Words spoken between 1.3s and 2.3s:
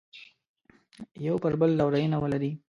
پر بل لورینه